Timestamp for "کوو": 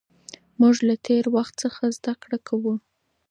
2.47-2.73